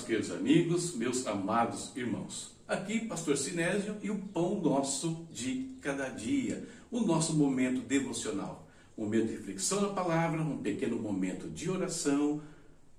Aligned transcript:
meus 0.00 0.04
queridos 0.04 0.30
amigos, 0.30 0.94
meus 0.94 1.26
amados 1.26 1.94
irmãos. 1.96 2.52
Aqui, 2.66 3.00
Pastor 3.00 3.36
Sinésio 3.36 3.96
e 4.02 4.10
o 4.10 4.18
pão 4.18 4.60
nosso 4.60 5.26
de 5.30 5.76
cada 5.80 6.08
dia, 6.08 6.66
o 6.90 7.00
nosso 7.00 7.34
momento 7.34 7.80
devocional, 7.80 8.68
um 8.96 9.04
momento 9.04 9.26
de 9.26 9.32
reflexão 9.32 9.80
na 9.82 9.88
palavra, 9.88 10.40
um 10.42 10.58
pequeno 10.58 10.96
momento 10.96 11.48
de 11.48 11.68
oração 11.68 12.40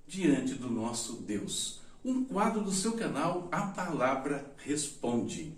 diante 0.07 0.53
do 0.55 0.69
nosso 0.69 1.13
Deus. 1.21 1.79
Um 2.03 2.23
quadro 2.23 2.61
do 2.61 2.71
seu 2.71 2.93
canal, 2.93 3.47
A 3.51 3.61
Palavra 3.67 4.53
Responde. 4.57 5.53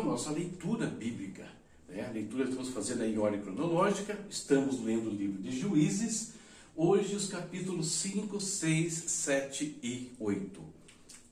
A 0.00 0.04
nossa 0.04 0.30
leitura 0.30 0.86
bíblica. 0.86 1.48
Né? 1.88 2.06
A 2.06 2.10
leitura 2.10 2.44
que 2.44 2.50
estamos 2.50 2.70
fazendo 2.70 3.04
em 3.04 3.18
ordem 3.18 3.40
cronológica, 3.40 4.18
estamos 4.30 4.80
lendo 4.80 5.10
o 5.10 5.14
livro 5.14 5.42
de 5.42 5.58
Juízes, 5.58 6.32
hoje 6.76 7.16
os 7.16 7.28
capítulos 7.28 7.90
5, 7.92 8.40
6, 8.40 8.92
7 8.92 9.78
e 9.82 10.12
8. 10.18 10.60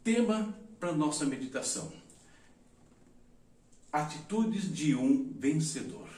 Tema 0.02 0.56
para 0.78 0.92
nossa 0.92 1.24
meditação: 1.24 1.92
Atitudes 3.92 4.72
de 4.72 4.94
um 4.94 5.32
vencedor. 5.38 6.08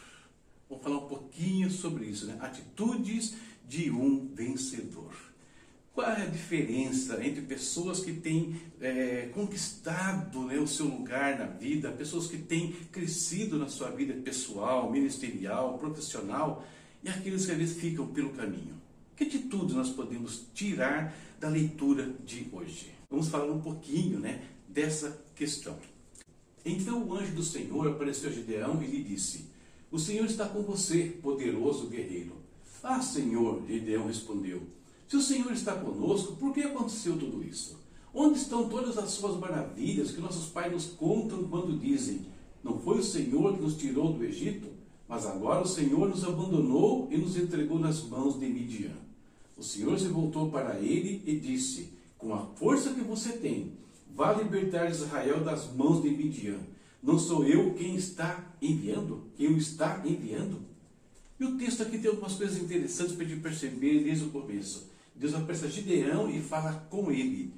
Vamos 0.68 0.84
falar 0.84 0.98
um 0.98 1.08
pouquinho 1.08 1.70
sobre 1.70 2.06
isso, 2.06 2.26
né? 2.26 2.36
Atitudes 2.40 3.34
de 3.66 3.90
um 3.90 4.28
vencedor. 4.34 5.14
Qual 5.98 6.08
é 6.08 6.22
a 6.22 6.26
diferença 6.26 7.26
entre 7.26 7.42
pessoas 7.42 7.98
que 7.98 8.12
têm 8.12 8.54
é, 8.80 9.30
conquistado 9.34 10.42
né, 10.42 10.56
o 10.56 10.64
seu 10.64 10.86
lugar 10.86 11.36
na 11.36 11.46
vida, 11.46 11.90
pessoas 11.90 12.28
que 12.28 12.38
têm 12.38 12.70
crescido 12.92 13.58
na 13.58 13.66
sua 13.66 13.90
vida 13.90 14.14
pessoal, 14.14 14.92
ministerial, 14.92 15.76
profissional, 15.76 16.64
e 17.02 17.08
aqueles 17.08 17.44
que 17.44 17.50
às 17.50 17.58
vezes 17.58 17.80
ficam 17.80 18.06
pelo 18.06 18.30
caminho? 18.30 18.80
Que 19.16 19.24
atitudes 19.24 19.74
nós 19.74 19.90
podemos 19.90 20.46
tirar 20.54 21.12
da 21.40 21.48
leitura 21.48 22.14
de 22.24 22.46
hoje? 22.52 22.92
Vamos 23.10 23.26
falar 23.26 23.50
um 23.50 23.60
pouquinho 23.60 24.20
né, 24.20 24.44
dessa 24.68 25.20
questão. 25.34 25.76
Então 26.64 27.02
o 27.02 27.12
anjo 27.12 27.34
do 27.34 27.42
Senhor 27.42 27.88
apareceu 27.88 28.30
a 28.30 28.32
Gideão 28.32 28.80
e 28.80 28.86
lhe 28.86 29.02
disse: 29.02 29.46
O 29.90 29.98
Senhor 29.98 30.26
está 30.26 30.48
com 30.48 30.62
você, 30.62 31.18
poderoso 31.20 31.88
guerreiro. 31.88 32.36
Ah, 32.84 33.02
Senhor, 33.02 33.66
Gideão 33.66 34.06
respondeu. 34.06 34.77
Se 35.08 35.16
o 35.16 35.22
Senhor 35.22 35.50
está 35.52 35.74
conosco, 35.74 36.36
por 36.36 36.52
que 36.52 36.60
aconteceu 36.60 37.18
tudo 37.18 37.42
isso? 37.42 37.78
Onde 38.12 38.38
estão 38.38 38.68
todas 38.68 38.98
as 38.98 39.08
suas 39.10 39.38
maravilhas 39.38 40.10
que 40.10 40.20
nossos 40.20 40.50
pais 40.50 40.70
nos 40.70 40.84
contam 40.84 41.44
quando 41.44 41.78
dizem: 41.78 42.26
Não 42.62 42.78
foi 42.78 42.98
o 42.98 43.02
Senhor 43.02 43.54
que 43.54 43.62
nos 43.62 43.76
tirou 43.78 44.12
do 44.12 44.22
Egito, 44.22 44.68
mas 45.08 45.24
agora 45.24 45.62
o 45.62 45.66
Senhor 45.66 46.06
nos 46.10 46.24
abandonou 46.24 47.08
e 47.10 47.16
nos 47.16 47.38
entregou 47.38 47.78
nas 47.78 48.02
mãos 48.02 48.38
de 48.38 48.46
Midian. 48.46 48.92
O 49.56 49.62
Senhor 49.62 49.98
se 49.98 50.08
voltou 50.08 50.50
para 50.50 50.78
ele 50.78 51.22
e 51.24 51.40
disse: 51.40 51.94
Com 52.18 52.34
a 52.34 52.44
força 52.56 52.92
que 52.92 53.00
você 53.00 53.32
tem, 53.32 53.72
vá 54.14 54.34
libertar 54.34 54.90
Israel 54.90 55.42
das 55.42 55.72
mãos 55.72 56.02
de 56.02 56.10
Midian. 56.10 56.58
Não 57.02 57.18
sou 57.18 57.46
eu 57.46 57.72
quem 57.72 57.96
está 57.96 58.54
enviando? 58.60 59.22
Quem 59.38 59.48
o 59.48 59.56
está 59.56 60.02
enviando? 60.04 60.60
E 61.40 61.44
o 61.44 61.56
texto 61.56 61.82
aqui 61.82 61.96
tem 61.96 62.10
algumas 62.10 62.34
coisas 62.34 62.58
interessantes 62.58 63.14
para 63.14 63.24
a 63.24 63.28
gente 63.28 63.40
perceber 63.40 64.04
desde 64.04 64.24
o 64.24 64.30
começo. 64.30 64.87
Deus 65.18 65.34
aparece 65.34 65.66
a 65.66 65.68
Gideão 65.68 66.30
e 66.30 66.40
fala 66.40 66.86
com 66.88 67.10
ele. 67.10 67.52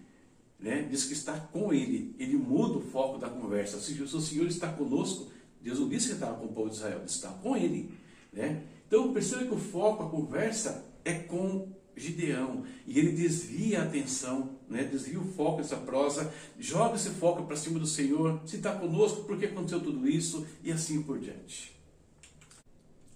Né? 0.59 0.87
Diz 0.91 1.04
que 1.04 1.12
está 1.12 1.38
com 1.38 1.72
ele. 1.72 2.15
Ele 2.19 2.37
muda 2.37 2.78
o 2.78 2.81
foco 2.81 3.19
da 3.19 3.28
conversa. 3.28 3.78
Se 3.78 3.93
o 4.03 4.21
Senhor 4.21 4.47
está 4.47 4.72
conosco, 4.72 5.28
Deus 5.60 5.78
não 5.78 5.88
disse 5.88 6.09
que 6.09 6.15
estava 6.15 6.38
com 6.38 6.47
o 6.47 6.53
povo 6.53 6.71
de 6.71 6.76
Israel, 6.76 7.03
está 7.04 7.28
com 7.28 7.56
ele. 7.56 7.94
Né? 8.32 8.62
Então 8.87 9.12
perceba 9.12 9.44
que 9.44 9.54
o 9.54 9.59
foco, 9.59 10.04
a 10.04 10.10
conversa 10.10 10.84
é 11.04 11.12
com 11.15 11.69
Gideão. 11.94 12.65
E 12.87 12.98
ele 12.98 13.12
desvia 13.12 13.81
a 13.81 13.84
atenção, 13.84 14.59
né? 14.69 14.84
desvia 14.84 15.21
o 15.21 15.25
foco 15.25 15.59
dessa 15.59 15.77
prosa, 15.77 16.32
joga 16.59 16.97
esse 16.97 17.10
foco 17.10 17.44
para 17.44 17.56
cima 17.56 17.78
do 17.78 17.87
Senhor. 17.87 18.41
Se 18.47 18.56
está 18.56 18.72
conosco, 18.72 19.25
por 19.25 19.38
que 19.38 19.47
aconteceu 19.47 19.81
tudo 19.81 20.09
isso? 20.09 20.47
E 20.65 20.72
assim 20.72 21.03
por 21.03 21.19
diante. 21.19 21.78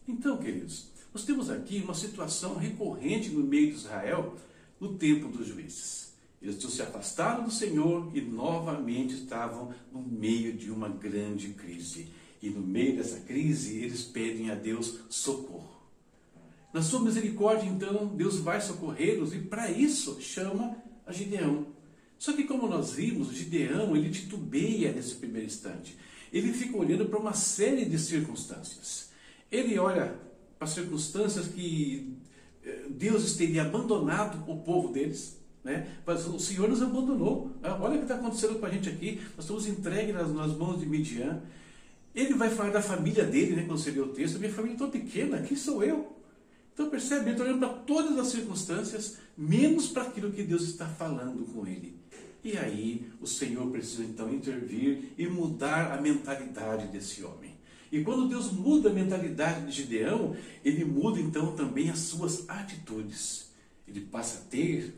Então, 0.06 0.36
queridos, 0.36 0.88
nós 1.14 1.24
temos 1.24 1.48
aqui 1.48 1.80
uma 1.84 1.94
situação 1.94 2.56
recorrente 2.56 3.30
no 3.30 3.44
meio 3.44 3.68
de 3.68 3.76
Israel 3.76 4.34
no 4.80 4.94
tempo 4.96 5.28
dos 5.28 5.46
juízes. 5.46 6.12
Eles 6.42 6.60
se 6.60 6.82
afastado 6.82 7.44
do 7.44 7.52
Senhor 7.52 8.10
e 8.12 8.20
novamente 8.20 9.14
estavam 9.14 9.72
no 9.92 10.02
meio 10.02 10.52
de 10.52 10.72
uma 10.72 10.88
grande 10.88 11.50
crise. 11.50 12.08
E 12.42 12.50
no 12.50 12.60
meio 12.60 12.96
dessa 12.96 13.20
crise, 13.20 13.78
eles 13.78 14.02
pedem 14.02 14.50
a 14.50 14.56
Deus 14.56 14.98
socorro. 15.08 15.72
Na 16.72 16.82
sua 16.82 17.00
misericórdia, 17.00 17.68
então, 17.68 18.08
Deus 18.08 18.40
vai 18.40 18.60
socorrê-los 18.60 19.32
e 19.32 19.38
para 19.38 19.70
isso 19.70 20.20
chama 20.20 20.76
a 21.06 21.12
Gideão. 21.12 21.68
Só 22.18 22.32
que 22.32 22.42
como 22.42 22.66
nós 22.66 22.92
vimos, 22.92 23.32
Gideão, 23.32 23.96
ele 23.96 24.10
titubeia 24.10 24.92
nesse 24.92 25.14
primeiro 25.14 25.46
instante. 25.46 25.96
Ele 26.32 26.52
fica 26.52 26.76
olhando 26.76 27.06
para 27.06 27.20
uma 27.20 27.34
série 27.34 27.84
de 27.84 27.98
circunstâncias. 28.00 29.10
Ele 29.50 29.78
olha 29.78 30.24
para 30.64 30.66
circunstâncias 30.66 31.46
que 31.48 32.16
eh, 32.64 32.86
Deus 32.88 33.34
teria 33.36 33.62
abandonado 33.62 34.42
o 34.50 34.56
povo 34.62 34.88
deles. 34.88 35.38
Né? 35.62 35.86
Mas 36.06 36.26
o 36.26 36.38
Senhor 36.38 36.68
nos 36.68 36.82
abandonou. 36.82 37.52
Ah, 37.62 37.78
olha 37.80 37.94
o 37.94 37.98
que 37.98 38.04
está 38.04 38.14
acontecendo 38.14 38.58
com 38.58 38.66
a 38.66 38.70
gente 38.70 38.88
aqui. 38.88 39.20
Nós 39.36 39.44
estamos 39.44 39.66
entregues 39.66 40.14
nas, 40.14 40.32
nas 40.32 40.56
mãos 40.56 40.80
de 40.80 40.86
Midian. 40.86 41.42
Ele 42.14 42.34
vai 42.34 42.48
falar 42.48 42.70
da 42.70 42.82
família 42.82 43.24
dele, 43.24 43.56
né, 43.56 43.64
quando 43.66 43.78
você 43.78 43.90
lê 43.90 44.00
o 44.00 44.08
texto. 44.08 44.38
Minha 44.38 44.52
família 44.52 44.76
é 44.76 44.78
tão 44.78 44.90
pequena, 44.90 45.42
quem 45.42 45.56
sou 45.56 45.82
eu? 45.82 46.16
Então 46.72 46.88
percebe, 46.88 47.24
ele 47.24 47.30
está 47.32 47.44
olhando 47.44 47.58
para 47.60 47.68
todas 47.68 48.18
as 48.18 48.28
circunstâncias, 48.28 49.18
menos 49.36 49.88
para 49.88 50.02
aquilo 50.02 50.32
que 50.32 50.42
Deus 50.42 50.62
está 50.62 50.86
falando 50.86 51.44
com 51.52 51.66
ele. 51.66 51.96
E 52.42 52.56
aí 52.56 53.10
o 53.20 53.26
Senhor 53.26 53.66
precisa 53.70 54.04
então 54.04 54.32
intervir 54.32 55.12
e 55.16 55.26
mudar 55.26 55.92
a 55.92 56.00
mentalidade 56.00 56.88
desse 56.88 57.22
homem. 57.22 57.53
E 57.94 58.02
quando 58.02 58.26
Deus 58.28 58.50
muda 58.50 58.90
a 58.90 58.92
mentalidade 58.92 59.66
de 59.66 59.70
Gideão, 59.70 60.36
ele 60.64 60.84
muda 60.84 61.20
então 61.20 61.54
também 61.54 61.90
as 61.90 62.00
suas 62.00 62.44
atitudes. 62.50 63.52
Ele 63.86 64.00
passa 64.00 64.38
a 64.38 64.40
ter 64.50 64.92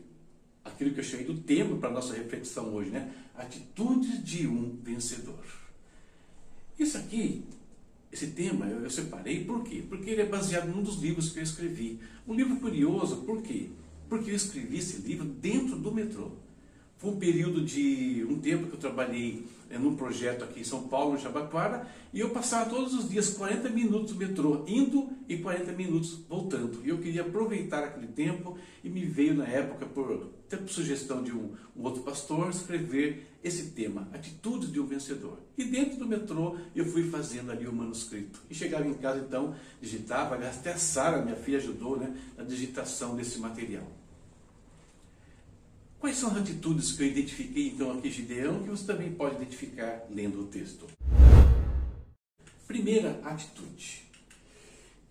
aquilo 0.65 0.91
que 0.91 1.01
eu 1.01 1.03
chamei 1.03 1.23
do 1.23 1.35
tema 1.35 1.77
para 1.77 1.89
a 1.89 1.93
nossa 1.93 2.15
reflexão 2.15 2.73
hoje, 2.73 2.89
né? 2.89 3.13
Atitudes 3.35 4.23
de 4.23 4.47
um 4.47 4.79
vencedor. 4.81 5.45
Isso 6.79 6.97
aqui, 6.97 7.43
esse 8.11 8.31
tema 8.31 8.65
eu, 8.65 8.79
eu 8.79 8.89
separei, 8.89 9.45
por 9.45 9.63
quê? 9.63 9.83
Porque 9.87 10.09
ele 10.09 10.23
é 10.23 10.25
baseado 10.25 10.67
num 10.67 10.81
dos 10.81 10.95
livros 10.99 11.29
que 11.29 11.37
eu 11.37 11.43
escrevi. 11.43 11.99
Um 12.27 12.33
livro 12.33 12.55
curioso, 12.55 13.17
por 13.17 13.43
quê? 13.43 13.69
Porque 14.09 14.31
eu 14.31 14.35
escrevi 14.35 14.79
esse 14.79 15.03
livro 15.03 15.23
dentro 15.23 15.77
do 15.77 15.93
metrô. 15.93 16.31
Foi 16.97 17.11
um 17.11 17.19
período 17.19 17.63
de 17.63 18.25
um 18.27 18.39
tempo 18.39 18.67
que 18.67 18.73
eu 18.73 18.79
trabalhei 18.79 19.45
é, 19.69 19.77
num 19.77 19.95
projeto 19.95 20.43
aqui 20.43 20.61
em 20.61 20.63
São 20.63 20.87
Paulo, 20.87 21.15
em 21.15 21.19
Jabaquara, 21.19 21.87
e 22.11 22.19
eu 22.19 22.31
passava 22.31 22.69
todos 22.69 22.95
os 22.95 23.07
dias 23.07 23.29
40 23.29 23.69
minutos 23.69 24.13
no 24.13 24.17
metrô, 24.17 24.63
indo 24.67 25.07
e 25.29 25.37
40 25.37 25.73
minutos 25.73 26.19
voltando. 26.27 26.81
E 26.83 26.89
eu 26.89 26.97
queria 26.97 27.21
aproveitar 27.21 27.83
aquele 27.83 28.07
tempo 28.07 28.57
e 28.83 28.89
me 28.89 29.05
veio 29.05 29.35
na 29.35 29.45
época, 29.45 29.85
por, 29.85 30.31
até 30.47 30.57
por 30.57 30.69
sugestão 30.69 31.21
de 31.21 31.31
um, 31.31 31.53
um 31.75 31.83
outro 31.83 32.01
pastor, 32.01 32.49
escrever 32.49 33.27
esse 33.43 33.71
tema, 33.71 34.09
Atitudes 34.11 34.71
de 34.71 34.79
um 34.79 34.87
Vencedor. 34.87 35.37
E 35.55 35.63
dentro 35.65 35.99
do 35.99 36.07
metrô 36.07 36.57
eu 36.75 36.85
fui 36.85 37.03
fazendo 37.03 37.51
ali 37.51 37.67
o 37.67 37.73
manuscrito. 37.73 38.41
E 38.49 38.55
chegava 38.55 38.87
em 38.87 38.95
casa 38.95 39.19
então, 39.19 39.53
digitava, 39.79 40.35
até 40.35 40.71
a 40.71 40.77
Sara, 40.77 41.21
minha 41.21 41.35
filha, 41.35 41.59
ajudou 41.59 41.97
né, 41.97 42.15
na 42.35 42.43
digitação 42.43 43.15
desse 43.15 43.39
material. 43.39 43.85
Quais 45.99 46.17
são 46.17 46.29
as 46.29 46.37
atitudes 46.37 46.91
que 46.91 47.01
eu 47.01 47.07
identifiquei 47.07 47.69
então 47.69 47.91
aqui, 47.91 48.11
Gideão, 48.11 48.61
que 48.61 48.69
você 48.69 48.85
também 48.85 49.11
pode 49.11 49.35
identificar 49.37 50.05
lendo 50.11 50.41
o 50.41 50.45
texto? 50.45 50.85
Primeira 52.67 53.19
atitude: 53.23 54.03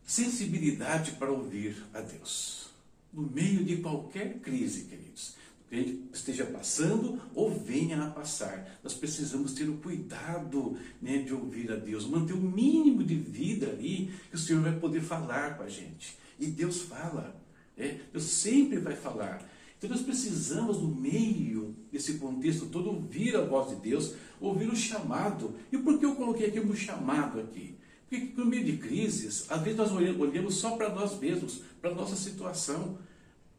sensibilidade 0.06 1.12
para 1.12 1.30
ouvir 1.30 1.76
a 1.92 2.00
Deus. 2.00 2.70
No 3.12 3.22
meio 3.22 3.64
de 3.64 3.78
qualquer 3.78 4.38
crise, 4.38 4.84
queridos, 4.84 5.34
que 5.68 5.74
a 5.74 5.78
gente 5.78 6.08
esteja 6.12 6.46
passando 6.46 7.20
ou 7.34 7.50
venha 7.50 8.04
a 8.04 8.10
passar, 8.10 8.78
nós 8.84 8.94
precisamos 8.94 9.54
ter 9.54 9.68
o 9.68 9.78
cuidado 9.78 10.78
né, 11.02 11.18
de 11.18 11.34
ouvir 11.34 11.72
a 11.72 11.76
Deus, 11.76 12.06
manter 12.06 12.34
o 12.34 12.40
mínimo 12.40 13.02
de 13.02 13.16
vida 13.16 13.70
ali 13.70 14.12
que 14.30 14.36
o 14.36 14.38
Senhor 14.38 14.62
vai 14.62 14.78
poder 14.78 15.00
falar 15.00 15.56
com 15.56 15.64
a 15.64 15.68
gente. 15.68 16.16
E 16.38 16.46
Deus 16.46 16.82
fala, 16.82 17.34
né? 17.76 18.00
Deus 18.12 18.24
sempre 18.24 18.78
vai 18.78 18.94
falar. 18.94 19.55
Então 19.78 19.90
nós 19.90 20.00
precisamos, 20.00 20.78
no 20.80 20.88
meio 20.88 21.74
desse 21.92 22.14
contexto 22.14 22.66
todo, 22.66 22.90
ouvir 22.90 23.36
a 23.36 23.44
voz 23.44 23.68
de 23.70 23.76
Deus, 23.76 24.14
ouvir 24.40 24.68
o 24.68 24.76
chamado. 24.76 25.54
E 25.70 25.76
por 25.76 25.98
que 25.98 26.06
eu 26.06 26.14
coloquei 26.14 26.46
aqui 26.46 26.60
o 26.60 26.74
chamado 26.74 27.40
aqui? 27.40 27.76
Porque 28.08 28.32
no 28.36 28.46
meio 28.46 28.64
de 28.64 28.78
crises, 28.78 29.46
às 29.50 29.60
vezes 29.62 29.78
nós 29.78 29.92
olhamos 29.92 30.54
só 30.54 30.76
para 30.76 30.94
nós 30.94 31.18
mesmos, 31.18 31.60
para 31.80 31.90
a 31.90 31.94
nossa 31.94 32.16
situação. 32.16 32.98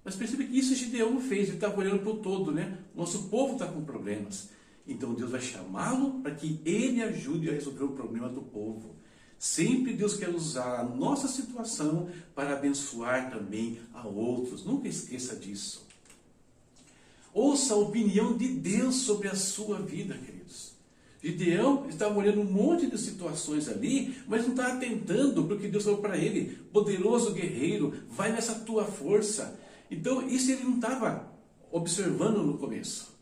Mas 0.03 0.15
percebe 0.15 0.47
que 0.47 0.57
isso 0.57 0.73
Gideão 0.73 1.19
fez, 1.19 1.47
ele 1.47 1.57
estava 1.57 1.77
olhando 1.77 1.99
para 1.99 2.11
o 2.11 2.17
todo, 2.17 2.51
né? 2.51 2.79
Nosso 2.95 3.23
povo 3.23 3.53
está 3.53 3.67
com 3.67 3.83
problemas. 3.83 4.49
Então 4.87 5.13
Deus 5.13 5.29
vai 5.29 5.41
chamá-lo 5.41 6.21
para 6.21 6.33
que 6.33 6.61
ele 6.65 7.03
ajude 7.03 7.49
a 7.49 7.53
resolver 7.53 7.83
o 7.83 7.91
problema 7.91 8.29
do 8.29 8.41
povo. 8.41 8.95
Sempre 9.37 9.93
Deus 9.93 10.15
quer 10.15 10.29
usar 10.29 10.79
a 10.79 10.83
nossa 10.83 11.27
situação 11.27 12.09
para 12.33 12.53
abençoar 12.53 13.29
também 13.29 13.79
a 13.93 14.07
outros. 14.07 14.65
Nunca 14.65 14.87
esqueça 14.87 15.35
disso. 15.35 15.86
Ouça 17.37 17.75
a 17.75 17.77
opinião 17.77 18.35
de 18.35 18.47
Deus 18.47 18.95
sobre 18.95 19.27
a 19.27 19.35
sua 19.35 19.77
vida, 19.77 20.15
queridos. 20.15 20.71
Gideão 21.21 21.87
estava 21.87 22.17
olhando 22.17 22.41
um 22.41 22.51
monte 22.51 22.87
de 22.87 22.97
situações 22.97 23.67
ali, 23.67 24.17
mas 24.27 24.41
não 24.41 24.55
estava 24.55 24.73
atentando 24.73 25.43
para 25.43 25.55
o 25.55 25.59
que 25.59 25.67
Deus 25.67 25.83
falou 25.83 25.99
para 25.99 26.17
ele. 26.17 26.57
Poderoso 26.73 27.33
guerreiro, 27.33 27.93
vai 28.09 28.31
nessa 28.31 28.55
tua 28.55 28.85
força. 28.85 29.55
Então, 29.91 30.27
isso 30.27 30.49
ele 30.49 30.63
não 30.63 30.77
estava 30.77 31.31
observando 31.71 32.41
no 32.41 32.57
começo. 32.57 33.15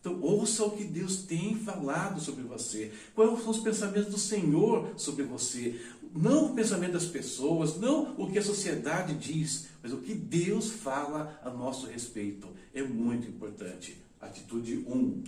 Então, 0.00 0.18
ouça 0.22 0.64
o 0.64 0.70
que 0.70 0.84
Deus 0.84 1.24
tem 1.24 1.54
falado 1.54 2.22
sobre 2.22 2.44
você. 2.44 2.90
Quais 3.14 3.38
são 3.42 3.50
os 3.50 3.58
pensamentos 3.58 4.10
do 4.10 4.18
Senhor 4.18 4.94
sobre 4.96 5.24
você? 5.24 5.78
Não 6.14 6.46
o 6.46 6.54
pensamento 6.54 6.92
das 6.92 7.06
pessoas, 7.06 7.78
não 7.78 8.14
o 8.16 8.30
que 8.30 8.38
a 8.38 8.42
sociedade 8.42 9.14
diz, 9.14 9.68
mas 9.82 9.92
o 9.92 9.98
que 9.98 10.14
Deus 10.14 10.70
fala 10.70 11.40
a 11.44 11.50
nosso 11.50 11.86
respeito. 11.86 12.48
É 12.74 12.82
muito 12.82 13.28
importante. 13.28 13.96
Atitude 14.20 14.84
1. 14.86 14.92
Um. 14.92 15.22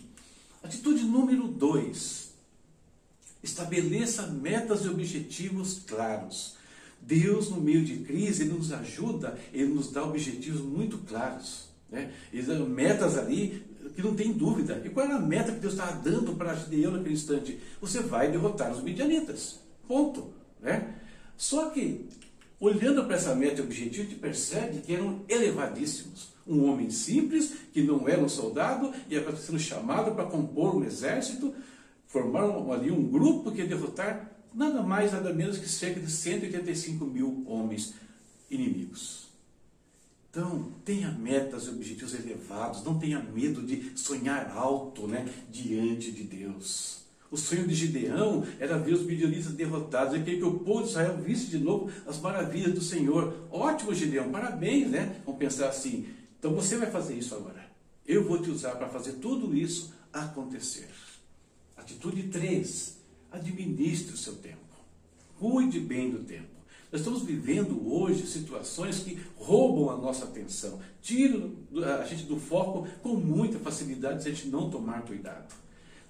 Atitude 0.63 1.05
número 1.05 1.49
2. 1.49 2.31
Estabeleça 3.43 4.27
metas 4.27 4.85
e 4.85 4.89
objetivos 4.89 5.81
claros. 5.87 6.57
Deus, 7.01 7.49
no 7.49 7.61
meio 7.61 7.85
de 7.85 7.99
crise, 7.99 8.43
Ele 8.43 8.53
nos 8.53 8.73
ajuda, 8.73 9.39
Ele 9.53 9.73
nos 9.73 9.91
dá 9.91 10.05
objetivos 10.05 10.61
muito 10.61 10.99
claros. 10.99 11.71
Né? 11.91 12.13
Metas 12.69 13.17
ali 13.17 13.65
que 13.95 14.03
não 14.03 14.15
tem 14.15 14.33
dúvida. 14.33 14.83
E 14.85 14.91
qual 14.91 15.07
era 15.07 15.17
a 15.17 15.21
meta 15.21 15.53
que 15.53 15.61
Deus 15.61 15.73
estava 15.73 16.01
dando 16.01 16.35
para 16.35 16.55
Gideão 16.55 16.93
naquele 16.93 17.15
instante? 17.15 17.59
Você 17.81 18.01
vai 18.01 18.31
derrotar 18.31 18.73
os 18.73 18.83
midianitas. 18.83 19.59
Ponto. 19.89 20.40
Né? 20.63 20.95
Só 21.37 21.71
que, 21.71 22.09
olhando 22.59 23.05
para 23.05 23.17
essa 23.17 23.35
meta 23.35 23.63
objetivo, 23.63 24.03
a 24.03 24.07
gente 24.07 24.21
percebe 24.21 24.81
que 24.81 24.95
eram 24.95 25.25
elevadíssimos. 25.29 26.31
Um 26.47 26.65
homem 26.65 26.91
simples, 26.91 27.55
que 27.73 27.83
não 27.83 28.09
era 28.09 28.21
um 28.21 28.29
soldado, 28.29 28.93
e 29.09 29.15
estava 29.15 29.37
sendo 29.37 29.59
chamado 29.59 30.15
para 30.15 30.25
compor 30.25 30.77
um 30.77 30.85
exército, 30.85 31.55
formaram 32.07 32.73
ali 32.73 32.91
um 32.91 33.05
grupo 33.09 33.53
que 33.53 33.59
ia 33.59 33.67
derrotar 33.67 34.31
nada 34.53 34.83
mais, 34.83 35.13
nada 35.13 35.33
menos 35.33 35.59
que 35.59 35.69
cerca 35.69 36.01
de 36.01 36.11
185 36.11 37.05
mil 37.05 37.45
homens 37.47 37.95
inimigos. 38.51 39.29
Então, 40.31 40.73
tenha 40.85 41.11
metas 41.11 41.65
e 41.65 41.71
objetivos 41.71 42.15
elevados, 42.15 42.85
não 42.85 42.99
tenha 42.99 43.21
medo 43.21 43.63
de 43.63 43.99
sonhar 43.99 44.51
alto 44.57 45.07
né, 45.09 45.29
diante 45.51 46.13
de 46.13 46.23
Deus. 46.23 47.00
O 47.31 47.37
sonho 47.37 47.67
de 47.67 47.75
Gideão 47.75 48.45
era 48.59 48.77
ver 48.77 48.95
os 48.95 49.05
midianitas 49.05 49.53
derrotados, 49.53 50.17
e 50.17 50.23
que 50.23 50.43
o 50.43 50.59
povo 50.59 50.83
de 50.83 50.89
Israel 50.89 51.17
visse 51.19 51.47
de 51.47 51.59
novo 51.59 51.91
as 52.07 52.19
maravilhas 52.19 52.75
do 52.75 52.81
Senhor. 52.81 53.47
Ótimo, 53.51 53.95
Gideão, 53.95 54.31
parabéns, 54.31 54.91
né? 54.91 55.21
Vamos 55.25 55.39
pensar 55.39 55.69
assim. 55.69 56.09
Então 56.39 56.53
você 56.53 56.77
vai 56.77 56.91
fazer 56.91 57.15
isso 57.15 57.35
agora. 57.35 57.71
Eu 58.07 58.25
vou 58.25 58.43
te 58.43 58.51
usar 58.51 58.73
para 58.73 58.89
fazer 58.89 59.13
tudo 59.15 59.55
isso 59.55 59.93
acontecer. 60.13 60.89
Atitude 61.77 62.25
3. 62.25 62.97
Administre 63.31 64.15
o 64.15 64.17
seu 64.17 64.35
tempo. 64.35 64.59
Cuide 65.39 65.79
bem 65.79 66.11
do 66.11 66.19
tempo. 66.25 66.49
Nós 66.91 67.03
estamos 67.03 67.23
vivendo 67.23 67.89
hoje 67.89 68.27
situações 68.27 68.99
que 68.99 69.21
roubam 69.37 69.91
a 69.91 69.97
nossa 69.97 70.25
atenção, 70.25 70.81
tiram 71.01 71.53
a 72.01 72.05
gente 72.05 72.25
do 72.25 72.37
foco 72.37 72.89
com 73.01 73.15
muita 73.15 73.61
facilidade 73.61 74.25
se 74.25 74.29
a 74.29 74.33
gente 74.33 74.49
não 74.49 74.69
tomar 74.69 75.03
cuidado. 75.03 75.55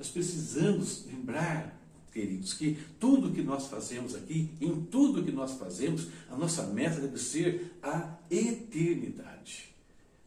Nós 0.00 0.08
precisamos 0.08 1.04
lembrar, 1.04 1.78
queridos, 2.10 2.54
que 2.54 2.78
tudo 2.98 3.32
que 3.32 3.42
nós 3.42 3.66
fazemos 3.66 4.14
aqui, 4.14 4.48
em 4.58 4.80
tudo 4.84 5.22
que 5.22 5.30
nós 5.30 5.52
fazemos, 5.58 6.06
a 6.30 6.36
nossa 6.36 6.62
meta 6.68 6.98
deve 7.02 7.18
ser 7.18 7.76
a 7.82 8.16
eternidade. 8.30 9.74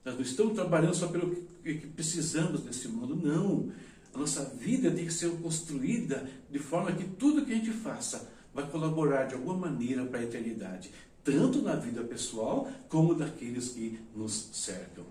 Nós 0.05 0.13
não 0.13 0.21
estamos 0.21 0.53
trabalhando 0.53 0.93
só 0.93 1.07
pelo 1.07 1.35
que 1.63 1.87
precisamos 1.87 2.63
nesse 2.63 2.87
mundo, 2.87 3.15
não. 3.15 3.71
A 4.13 4.19
nossa 4.19 4.45
vida 4.45 4.91
tem 4.91 5.07
que 5.07 5.13
ser 5.13 5.31
construída 5.41 6.29
de 6.51 6.59
forma 6.59 6.91
que 6.91 7.05
tudo 7.05 7.43
que 7.43 7.51
a 7.51 7.55
gente 7.55 7.71
faça 7.71 8.31
vai 8.53 8.69
colaborar 8.69 9.25
de 9.25 9.33
alguma 9.33 9.57
maneira 9.57 10.05
para 10.05 10.19
a 10.19 10.23
eternidade, 10.23 10.91
tanto 11.23 11.63
na 11.63 11.73
vida 11.73 12.03
pessoal 12.03 12.71
como 12.87 13.15
daqueles 13.15 13.69
que 13.69 13.99
nos 14.15 14.49
cercam. 14.53 15.03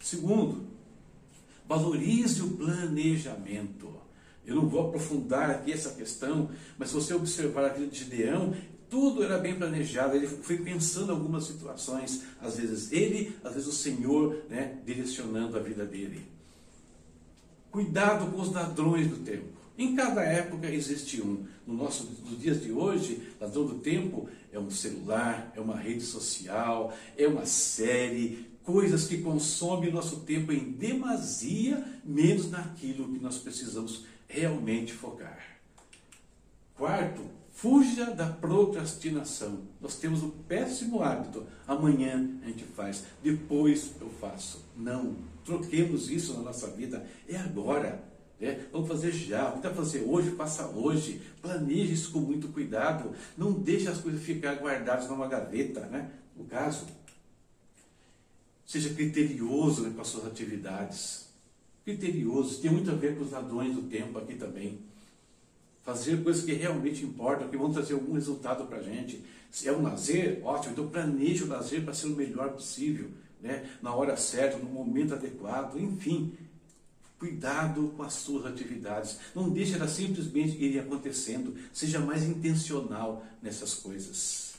Segundo, 0.00 0.77
valorize 1.68 2.42
o 2.42 2.50
planejamento. 2.56 3.94
Eu 4.46 4.56
não 4.56 4.66
vou 4.66 4.88
aprofundar 4.88 5.50
aqui 5.50 5.70
essa 5.70 5.90
questão, 5.90 6.50
mas 6.78 6.88
se 6.88 6.94
você 6.94 7.12
observar 7.12 7.66
a 7.66 7.74
vida 7.74 7.88
de 7.88 7.98
Gideão, 7.98 8.54
tudo 8.88 9.22
era 9.22 9.36
bem 9.36 9.54
planejado, 9.54 10.16
ele 10.16 10.26
foi 10.26 10.56
pensando 10.56 11.12
algumas 11.12 11.44
situações, 11.44 12.22
às 12.40 12.56
vezes 12.56 12.90
ele, 12.90 13.36
às 13.44 13.52
vezes 13.52 13.68
o 13.68 13.72
Senhor, 13.72 14.44
né, 14.48 14.78
direcionando 14.86 15.58
a 15.58 15.60
vida 15.60 15.84
dele. 15.84 16.26
Cuidado 17.70 18.32
com 18.32 18.40
os 18.40 18.50
ladrões 18.50 19.08
do 19.08 19.16
tempo. 19.18 19.58
Em 19.76 19.94
cada 19.94 20.22
época 20.22 20.68
existe 20.68 21.20
um. 21.20 21.46
No 21.66 21.74
nosso, 21.74 22.08
nos 22.28 22.40
dias 22.40 22.62
de 22.62 22.72
hoje, 22.72 23.22
ladrão 23.38 23.66
do 23.66 23.74
tempo 23.76 24.26
é 24.50 24.58
um 24.58 24.70
celular, 24.70 25.52
é 25.54 25.60
uma 25.60 25.76
rede 25.76 26.00
social, 26.00 26.92
é 27.16 27.28
uma 27.28 27.44
série, 27.44 28.47
coisas 28.68 29.06
que 29.06 29.22
consomem 29.22 29.90
nosso 29.90 30.20
tempo 30.20 30.52
em 30.52 30.72
demasia, 30.72 31.82
menos 32.04 32.50
naquilo 32.50 33.10
que 33.10 33.18
nós 33.18 33.38
precisamos 33.38 34.04
realmente 34.26 34.92
focar. 34.92 35.42
Quarto, 36.74 37.22
fuja 37.50 38.10
da 38.10 38.26
procrastinação. 38.26 39.62
Nós 39.80 39.96
temos 39.96 40.22
um 40.22 40.28
péssimo 40.28 41.02
hábito. 41.02 41.46
Amanhã 41.66 42.30
a 42.42 42.48
gente 42.48 42.64
faz, 42.64 43.04
depois 43.22 43.92
eu 44.02 44.10
faço. 44.20 44.62
Não, 44.76 45.16
troquemos 45.46 46.10
isso 46.10 46.34
na 46.34 46.42
nossa 46.42 46.66
vida. 46.66 47.06
É 47.26 47.38
agora. 47.38 48.04
É, 48.38 48.66
vamos 48.70 48.86
fazer 48.86 49.12
já, 49.12 49.48
vamos 49.48 49.76
fazer 49.76 50.02
hoje, 50.02 50.32
faça 50.32 50.66
hoje. 50.66 51.22
Planeje 51.40 51.94
isso 51.94 52.12
com 52.12 52.20
muito 52.20 52.48
cuidado. 52.48 53.12
Não 53.34 53.50
deixe 53.50 53.88
as 53.88 53.96
coisas 53.96 54.22
ficar 54.22 54.56
guardadas 54.56 55.08
numa 55.08 55.26
gaveta, 55.26 55.86
né? 55.86 56.10
No 56.36 56.44
caso, 56.44 56.84
seja 58.68 58.92
criterioso 58.92 59.82
né, 59.82 59.92
com 59.94 60.02
as 60.02 60.08
suas 60.08 60.26
atividades. 60.26 61.26
Criterioso, 61.84 62.60
tem 62.60 62.70
muito 62.70 62.90
a 62.90 62.94
ver 62.94 63.16
com 63.16 63.24
os 63.24 63.32
ladrões 63.32 63.74
do 63.74 63.82
tempo 63.82 64.18
aqui 64.18 64.34
também. 64.34 64.78
Fazer 65.82 66.22
coisas 66.22 66.44
que 66.44 66.52
realmente 66.52 67.02
importam, 67.02 67.48
que 67.48 67.56
vão 67.56 67.72
trazer 67.72 67.94
algum 67.94 68.12
resultado 68.12 68.66
para 68.66 68.76
a 68.76 68.82
gente. 68.82 69.24
Se 69.50 69.68
é 69.68 69.72
um 69.72 69.82
lazer, 69.82 70.40
ótimo, 70.44 70.72
então 70.72 70.88
planeje 70.88 71.44
o 71.44 71.48
lazer 71.48 71.82
para 71.82 71.94
ser 71.94 72.08
o 72.08 72.14
melhor 72.14 72.50
possível, 72.50 73.08
né? 73.40 73.66
na 73.80 73.94
hora 73.94 74.14
certa, 74.18 74.58
no 74.58 74.68
momento 74.68 75.14
adequado, 75.14 75.80
enfim 75.80 76.36
Cuidado 77.18 77.92
com 77.96 78.02
as 78.04 78.12
suas 78.12 78.46
atividades. 78.46 79.18
Não 79.34 79.50
deixe 79.50 79.74
elas 79.74 79.90
simplesmente 79.90 80.56
irem 80.56 80.78
acontecendo. 80.78 81.56
Seja 81.72 81.98
mais 81.98 82.22
intencional 82.22 83.26
nessas 83.42 83.74
coisas. 83.74 84.54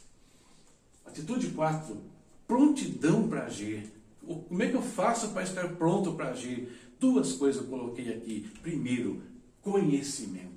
Atitude 1.05 1.51
4. 1.51 1.97
Prontidão 2.45 3.29
para 3.29 3.45
agir. 3.45 3.89
Como 4.25 4.61
é 4.63 4.67
que 4.67 4.75
eu 4.75 4.81
faço 4.81 5.29
para 5.29 5.43
estar 5.43 5.67
pronto 5.75 6.13
para 6.13 6.29
agir? 6.29 6.69
Duas 6.99 7.33
coisas 7.33 7.61
eu 7.61 7.67
coloquei 7.67 8.13
aqui. 8.13 8.49
Primeiro, 8.61 9.21
conhecimento. 9.61 10.49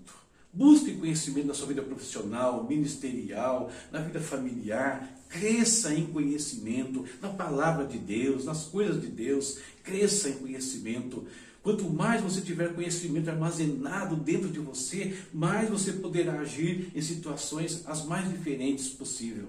Busque 0.52 0.96
conhecimento 0.96 1.46
na 1.46 1.54
sua 1.54 1.68
vida 1.68 1.80
profissional, 1.80 2.66
ministerial, 2.68 3.70
na 3.90 4.00
vida 4.00 4.20
familiar. 4.20 5.18
Cresça 5.28 5.94
em 5.94 6.06
conhecimento, 6.06 7.06
na 7.22 7.30
palavra 7.30 7.86
de 7.86 7.96
Deus, 7.96 8.44
nas 8.44 8.64
coisas 8.64 9.00
de 9.00 9.06
Deus. 9.06 9.58
Cresça 9.82 10.28
em 10.28 10.34
conhecimento. 10.34 11.26
Quanto 11.62 11.88
mais 11.88 12.20
você 12.20 12.40
tiver 12.40 12.74
conhecimento 12.74 13.30
armazenado 13.30 14.16
dentro 14.16 14.50
de 14.50 14.58
você, 14.58 15.16
mais 15.32 15.70
você 15.70 15.92
poderá 15.92 16.40
agir 16.40 16.90
em 16.94 17.00
situações 17.00 17.86
as 17.86 18.04
mais 18.04 18.28
diferentes 18.28 18.88
possível. 18.88 19.48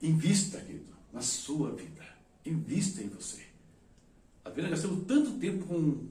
Invista, 0.00 0.58
querido, 0.58 0.86
na 1.12 1.20
sua 1.20 1.70
vida. 1.72 2.01
Invista 2.44 3.02
em 3.02 3.08
você. 3.08 3.42
A 4.44 4.50
vida 4.50 4.68
gastamos 4.68 5.04
tanto 5.06 5.32
tempo 5.32 5.66
com 5.66 6.06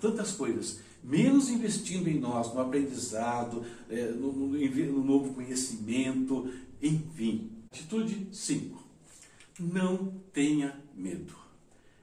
tantas 0.00 0.32
coisas, 0.32 0.80
menos 1.02 1.48
investindo 1.48 2.08
em 2.08 2.18
nós, 2.18 2.52
no 2.52 2.60
aprendizado, 2.60 3.64
é, 3.88 4.06
no 4.10 5.04
novo 5.04 5.34
conhecimento, 5.34 6.52
enfim. 6.82 7.50
Atitude 7.72 8.28
5. 8.32 8.82
Não 9.58 10.14
tenha 10.32 10.78
medo. 10.94 11.40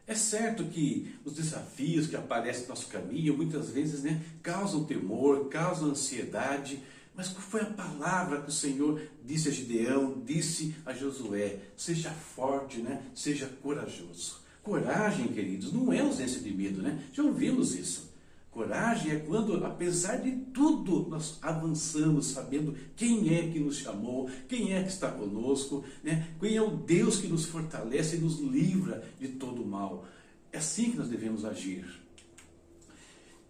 É 0.07 0.15
certo 0.15 0.63
que 0.63 1.13
os 1.25 1.33
desafios 1.33 2.07
que 2.07 2.15
aparecem 2.15 2.63
no 2.63 2.69
nosso 2.69 2.87
caminho 2.87 3.35
muitas 3.35 3.69
vezes 3.69 4.03
né, 4.03 4.23
causam 4.41 4.85
temor, 4.85 5.49
causam 5.49 5.89
ansiedade, 5.89 6.81
Mas 7.17 7.29
qual 7.29 7.41
foi 7.41 7.61
a 7.61 7.65
palavra 7.65 8.41
que 8.43 8.49
o 8.49 8.53
Senhor 8.53 9.01
disse 9.25 9.49
a 9.49 9.51
Gideão, 9.51 10.21
disse 10.23 10.75
a 10.85 10.93
Josué? 10.93 11.57
Seja 11.75 12.11
forte, 12.11 12.77
né? 12.77 13.01
Seja 13.15 13.47
corajoso. 13.63 14.39
Coragem, 14.61 15.29
queridos, 15.29 15.73
não 15.73 15.91
é 15.91 15.99
ausência 15.99 16.39
de 16.39 16.51
medo, 16.51 16.79
né? 16.79 17.03
Já 17.11 17.23
ouvimos 17.23 17.73
isso. 17.73 18.13
Coragem 18.51 19.13
é 19.13 19.15
quando, 19.15 19.65
apesar 19.65 20.17
de 20.17 20.31
tudo, 20.31 21.07
nós 21.09 21.39
avançamos 21.41 22.27
sabendo 22.27 22.75
quem 22.95 23.35
é 23.35 23.51
que 23.51 23.59
nos 23.59 23.77
chamou, 23.77 24.29
quem 24.47 24.73
é 24.73 24.83
que 24.83 24.89
está 24.89 25.09
conosco, 25.09 25.83
né? 26.03 26.27
quem 26.39 26.55
é 26.55 26.61
o 26.61 26.75
Deus 26.75 27.19
que 27.19 27.27
nos 27.27 27.45
fortalece 27.45 28.15
e 28.15 28.19
nos 28.19 28.39
livra 28.39 29.03
de 29.19 29.27
todo 29.27 29.63
o 29.63 29.67
mal. 29.67 30.05
É 30.51 30.57
assim 30.57 30.91
que 30.91 30.97
nós 30.97 31.07
devemos 31.07 31.45
agir. 31.45 31.85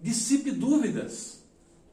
Dissipe 0.02 0.52
dúvidas. 0.52 1.37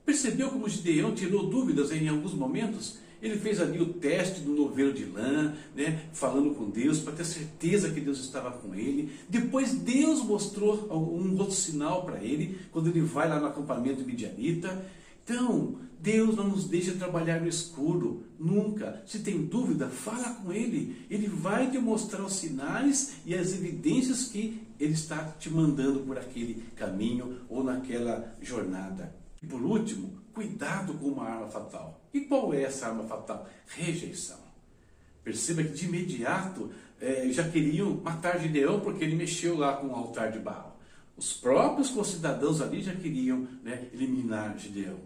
Percebeu 0.04 0.50
como 0.50 0.68
Gideão 0.68 1.14
tirou 1.14 1.49
dúvidas 1.49 1.90
em 1.90 2.08
alguns 2.08 2.34
momentos? 2.34 2.99
Ele 3.23 3.38
fez 3.38 3.58
ali 3.58 3.80
o 3.80 3.94
teste 3.94 4.42
do 4.42 4.52
novelo 4.52 4.92
de 4.92 5.06
lã, 5.06 5.54
né, 5.75 6.04
falando 6.12 6.54
com 6.54 6.68
Deus, 6.68 6.99
para 6.99 7.14
ter 7.14 7.25
certeza 7.25 7.90
que 7.90 8.00
Deus 8.00 8.20
estava 8.20 8.50
com 8.50 8.75
ele. 8.75 9.12
Depois 9.30 9.73
Deus 9.73 10.23
mostrou 10.23 10.92
um 10.92 11.38
outro 11.38 11.54
sinal 11.54 12.04
para 12.04 12.23
ele, 12.23 12.58
quando 12.70 12.88
ele 12.88 13.00
vai 13.00 13.26
lá 13.26 13.40
no 13.40 13.46
acampamento 13.46 14.04
midianita. 14.04 14.84
Então, 15.25 15.78
Deus 16.04 16.37
não 16.37 16.49
nos 16.49 16.66
deixa 16.66 16.92
trabalhar 16.92 17.40
no 17.40 17.49
escuro, 17.49 18.25
nunca. 18.38 19.02
Se 19.06 19.20
tem 19.20 19.46
dúvida, 19.46 19.88
fala 19.88 20.34
com 20.34 20.52
Ele. 20.52 21.06
Ele 21.08 21.26
vai 21.26 21.70
te 21.70 21.78
mostrar 21.78 22.23
os 22.23 22.34
sinais 22.34 23.14
e 23.25 23.34
as 23.34 23.54
evidências 23.54 24.25
que 24.25 24.61
Ele 24.78 24.92
está 24.92 25.25
te 25.25 25.49
mandando 25.49 26.00
por 26.00 26.18
aquele 26.18 26.62
caminho 26.76 27.38
ou 27.49 27.64
naquela 27.64 28.37
jornada. 28.42 29.23
E 29.44 29.46
por 29.46 29.60
último, 29.60 30.10
cuidado 30.32 30.94
com 30.94 31.08
uma 31.08 31.28
arma 31.28 31.48
fatal. 31.48 32.00
E 32.14 32.22
qual 32.22 32.54
é 32.54 32.62
essa 32.62 32.86
arma 32.86 33.04
fatal? 33.04 33.46
Rejeição. 33.66 34.38
Perceba 35.22 35.62
que 35.62 35.74
de 35.74 35.84
imediato 35.84 36.70
é, 36.98 37.28
já 37.30 37.46
queriam 37.46 38.00
matar 38.02 38.40
Gideão 38.40 38.80
porque 38.80 39.04
ele 39.04 39.14
mexeu 39.14 39.58
lá 39.58 39.76
com 39.76 39.88
o 39.88 39.94
altar 39.94 40.32
de 40.32 40.38
Baal. 40.38 40.80
Os 41.14 41.34
próprios 41.34 41.90
concidadãos 41.90 42.62
ali 42.62 42.80
já 42.80 42.94
queriam 42.94 43.46
né, 43.62 43.86
eliminar 43.92 44.56
Gideão. 44.56 44.96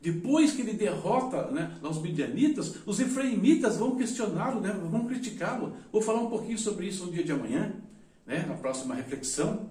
Depois 0.00 0.52
que 0.52 0.62
ele 0.62 0.72
derrota 0.72 1.50
né, 1.50 1.78
os 1.82 2.00
midianitas, 2.00 2.76
os 2.86 2.98
efraimitas 2.98 3.76
vão 3.76 3.96
questioná-lo, 3.96 4.60
né, 4.60 4.72
vão 4.72 5.06
criticá-lo. 5.06 5.76
Vou 5.92 6.00
falar 6.00 6.20
um 6.20 6.30
pouquinho 6.30 6.58
sobre 6.58 6.86
isso 6.86 7.04
no 7.04 7.12
dia 7.12 7.22
de 7.22 7.32
amanhã, 7.32 7.74
né, 8.26 8.46
na 8.48 8.54
próxima 8.54 8.94
reflexão. 8.94 9.68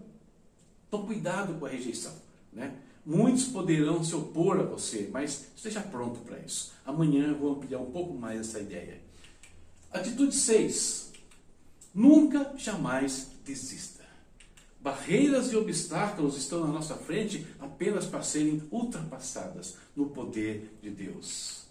Então, 0.87 1.07
cuidado 1.07 1.55
com 1.55 1.65
a 1.65 1.69
rejeição. 1.69 2.13
Né? 2.53 2.71
Muitos 3.05 3.45
poderão 3.45 4.03
se 4.03 4.13
opor 4.13 4.59
a 4.59 4.63
você, 4.63 5.09
mas 5.11 5.47
esteja 5.55 5.81
pronto 5.81 6.19
para 6.19 6.37
isso. 6.39 6.71
Amanhã 6.85 7.27
eu 7.27 7.37
vou 7.37 7.53
ampliar 7.53 7.79
um 7.79 7.91
pouco 7.91 8.13
mais 8.13 8.39
essa 8.39 8.59
ideia. 8.59 9.01
Atitude 9.91 10.35
6. 10.35 11.11
Nunca, 11.93 12.53
jamais 12.57 13.31
desista. 13.43 14.01
Barreiras 14.79 15.51
e 15.51 15.55
obstáculos 15.55 16.37
estão 16.37 16.61
na 16.61 16.67
nossa 16.67 16.95
frente 16.95 17.45
apenas 17.59 18.05
para 18.05 18.23
serem 18.23 18.63
ultrapassadas 18.71 19.77
no 19.95 20.09
poder 20.09 20.77
de 20.81 20.89
Deus. 20.89 21.65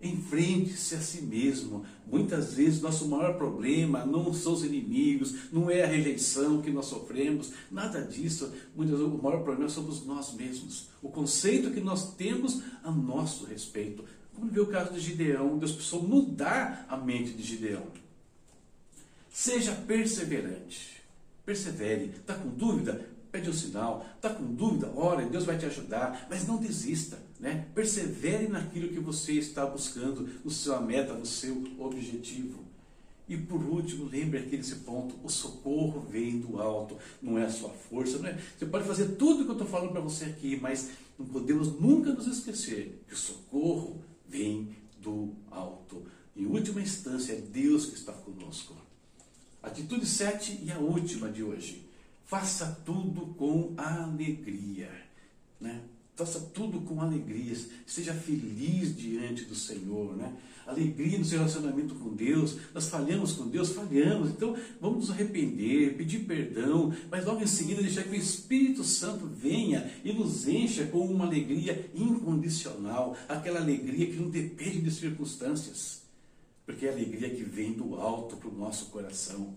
Enfrente-se 0.00 0.94
a 0.94 1.00
si 1.00 1.20
mesmo. 1.22 1.84
Muitas 2.06 2.54
vezes 2.54 2.80
nosso 2.80 3.06
maior 3.06 3.36
problema 3.36 4.06
não 4.06 4.32
são 4.32 4.54
os 4.54 4.64
inimigos, 4.64 5.52
não 5.52 5.70
é 5.70 5.82
a 5.82 5.86
rejeição 5.86 6.62
que 6.62 6.70
nós 6.70 6.86
sofremos, 6.86 7.52
nada 7.70 8.00
disso. 8.02 8.50
Muitas 8.74 8.98
vezes 8.98 9.12
o 9.12 9.22
maior 9.22 9.42
problema 9.42 9.68
somos 9.68 10.04
nós 10.06 10.32
mesmos. 10.32 10.88
O 11.02 11.10
conceito 11.10 11.70
que 11.70 11.80
nós 11.80 12.14
temos 12.14 12.62
a 12.82 12.90
nosso 12.90 13.44
respeito. 13.44 14.04
Vamos 14.32 14.54
ver 14.54 14.60
o 14.60 14.66
caso 14.66 14.94
de 14.94 15.00
Gideão. 15.00 15.58
Deus 15.58 15.72
precisou 15.72 16.02
mudar 16.02 16.86
a 16.88 16.96
mente 16.96 17.32
de 17.32 17.42
Gideão. 17.42 17.86
Seja 19.30 19.72
perseverante. 19.72 21.02
Persevere. 21.44 22.14
Está 22.16 22.34
com 22.34 22.48
dúvida? 22.48 23.06
Pede 23.30 23.50
um 23.50 23.52
sinal. 23.52 24.06
Está 24.16 24.30
com 24.30 24.44
dúvida? 24.54 24.90
Ora, 24.96 25.26
Deus 25.26 25.44
vai 25.44 25.58
te 25.58 25.66
ajudar. 25.66 26.26
Mas 26.30 26.46
não 26.46 26.56
desista. 26.56 27.18
Né? 27.40 27.66
Persevere 27.74 28.48
naquilo 28.48 28.88
que 28.88 29.00
você 29.00 29.32
está 29.32 29.64
buscando, 29.64 30.28
no 30.44 30.50
sua 30.50 30.78
meta, 30.80 31.14
no 31.14 31.24
seu 31.24 31.66
objetivo. 31.78 32.62
E 33.26 33.36
por 33.36 33.62
último, 33.62 34.04
lembre 34.04 34.40
aqui 34.40 34.58
desse 34.58 34.76
ponto: 34.76 35.16
o 35.24 35.28
socorro 35.28 36.00
vem 36.00 36.38
do 36.38 36.60
alto, 36.60 36.98
não 37.22 37.38
é 37.38 37.44
a 37.44 37.50
sua 37.50 37.70
força. 37.70 38.18
Não 38.18 38.28
é? 38.28 38.38
Você 38.58 38.66
pode 38.66 38.86
fazer 38.86 39.16
tudo 39.16 39.40
o 39.40 39.44
que 39.44 39.50
eu 39.50 39.54
estou 39.54 39.66
falando 39.66 39.92
para 39.92 40.00
você 40.02 40.26
aqui, 40.26 40.58
mas 40.60 40.90
não 41.18 41.24
podemos 41.26 41.80
nunca 41.80 42.12
nos 42.12 42.26
esquecer 42.26 43.02
que 43.08 43.14
o 43.14 43.16
socorro 43.16 44.02
vem 44.28 44.76
do 45.00 45.32
alto. 45.50 46.04
Em 46.36 46.44
última 46.44 46.80
instância, 46.82 47.32
é 47.32 47.36
Deus 47.36 47.86
que 47.86 47.94
está 47.94 48.12
conosco. 48.12 48.74
Atitude 49.62 50.06
7 50.06 50.60
e 50.62 50.72
a 50.72 50.78
última 50.78 51.30
de 51.30 51.42
hoje. 51.42 51.88
Faça 52.26 52.80
tudo 52.84 53.34
com 53.34 53.74
alegria. 53.76 54.90
Né? 55.60 55.82
Faça 56.20 56.38
tudo 56.52 56.82
com 56.82 57.00
alegria. 57.00 57.56
Seja 57.86 58.12
feliz 58.12 58.94
diante 58.94 59.46
do 59.46 59.54
Senhor. 59.54 60.14
Né? 60.14 60.30
Alegria 60.66 61.18
no 61.18 61.24
seu 61.24 61.38
relacionamento 61.38 61.94
com 61.94 62.14
Deus. 62.14 62.58
Nós 62.74 62.90
falhamos 62.90 63.32
com 63.32 63.48
Deus, 63.48 63.70
falhamos. 63.70 64.28
Então 64.28 64.54
vamos 64.78 64.98
nos 64.98 65.10
arrepender, 65.10 65.96
pedir 65.96 66.26
perdão, 66.26 66.94
mas 67.10 67.24
logo 67.24 67.42
em 67.42 67.46
seguida 67.46 67.80
deixar 67.80 68.02
que 68.02 68.10
o 68.10 68.14
Espírito 68.14 68.84
Santo 68.84 69.26
venha 69.26 69.90
e 70.04 70.12
nos 70.12 70.46
encha 70.46 70.84
com 70.84 71.06
uma 71.06 71.24
alegria 71.24 71.90
incondicional. 71.94 73.16
Aquela 73.26 73.58
alegria 73.58 74.06
que 74.06 74.16
não 74.16 74.28
depende 74.28 74.82
de 74.82 74.90
circunstâncias 74.90 76.00
porque 76.66 76.86
é 76.86 76.90
a 76.90 76.92
alegria 76.92 77.30
que 77.30 77.42
vem 77.42 77.72
do 77.72 77.96
alto 77.96 78.36
para 78.36 78.48
o 78.48 78.54
nosso 78.54 78.86
coração. 78.86 79.56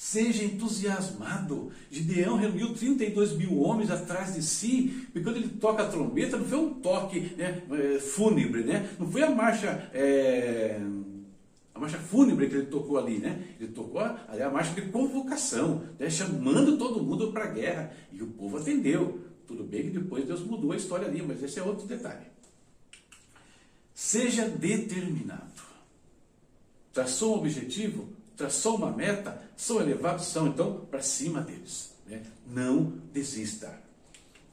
Seja 0.00 0.44
entusiasmado. 0.44 1.72
Gideão 1.90 2.36
reuniu 2.36 2.72
32 2.72 3.32
mil 3.32 3.58
homens 3.58 3.90
atrás 3.90 4.32
de 4.32 4.44
si, 4.44 5.08
e 5.12 5.20
quando 5.20 5.38
ele 5.38 5.48
toca 5.48 5.82
a 5.82 5.88
trombeta, 5.88 6.36
não 6.36 6.44
foi 6.44 6.56
um 6.56 6.74
toque 6.74 7.34
né, 7.36 7.60
é, 7.68 7.98
fúnebre, 7.98 8.62
né? 8.62 8.88
não 8.96 9.10
foi 9.10 9.24
a 9.24 9.30
marcha. 9.30 9.90
É, 9.92 10.80
a 11.74 11.80
marcha 11.80 11.98
fúnebre 11.98 12.48
que 12.48 12.54
ele 12.54 12.66
tocou 12.66 12.96
ali, 12.96 13.18
né? 13.18 13.42
Ele 13.58 13.72
tocou 13.72 14.00
ali 14.00 14.40
a 14.40 14.48
marcha 14.48 14.72
de 14.72 14.82
convocação, 14.82 15.82
né? 15.98 16.08
chamando 16.08 16.78
todo 16.78 17.02
mundo 17.02 17.32
para 17.32 17.46
a 17.46 17.48
guerra. 17.48 17.92
E 18.12 18.22
o 18.22 18.28
povo 18.28 18.56
atendeu. 18.56 19.20
Tudo 19.48 19.64
bem 19.64 19.82
que 19.82 19.90
depois 19.90 20.24
Deus 20.24 20.42
mudou 20.42 20.70
a 20.70 20.76
história 20.76 21.08
ali, 21.08 21.22
mas 21.22 21.42
esse 21.42 21.58
é 21.58 21.62
outro 21.64 21.88
detalhe. 21.88 22.26
Seja 23.92 24.48
determinado 24.48 25.68
traçou 26.98 27.36
um 27.36 27.38
objetivo, 27.38 28.08
traçou 28.38 28.76
uma 28.76 28.92
meta, 28.92 29.42
são 29.56 29.80
elevados, 29.80 30.26
são 30.26 30.46
então 30.46 30.86
para 30.88 31.02
cima 31.02 31.40
deles. 31.40 31.92
Né? 32.06 32.22
Não 32.46 32.84
desista. 33.12 33.82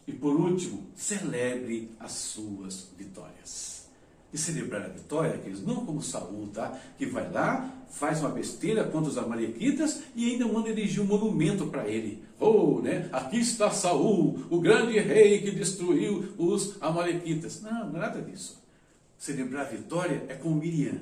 E 0.08 0.12
por 0.12 0.36
último, 0.36 0.88
celebre 0.96 1.92
as 2.00 2.12
suas 2.12 2.90
vitórias. 2.98 3.86
E 4.34 4.38
celebrar 4.38 4.82
a 4.82 4.88
vitória, 4.88 5.36
aqueles 5.36 5.62
não 5.62 5.86
como 5.86 6.02
Saul, 6.02 6.50
tá? 6.54 6.78
Que 6.98 7.06
vai 7.06 7.32
lá, 7.32 7.72
faz 7.90 8.20
uma 8.20 8.30
besteira 8.30 8.84
contra 8.84 9.10
os 9.10 9.18
amalequitas 9.18 10.02
e 10.16 10.32
ainda 10.32 10.46
manda 10.46 10.68
erigir 10.70 11.02
um 11.02 11.06
monumento 11.06 11.68
para 11.68 11.88
ele. 11.88 12.22
Oh, 12.40 12.82
né? 12.82 13.08
Aqui 13.14 13.40
está 13.40 13.72
Saul, 13.72 14.46
o 14.50 14.60
grande 14.60 15.00
rei 15.00 15.42
que 15.42 15.52
destruiu 15.52 16.34
os 16.38 16.76
amalequitas. 16.82 17.62
Não, 17.62 17.92
não 17.92 17.98
é 17.98 18.00
nada 18.00 18.22
disso. 18.22 18.62
Celebrar 19.18 19.68
a 19.68 19.70
vitória 19.70 20.26
é 20.28 20.34
com 20.34 20.50
Miriam 20.50 21.00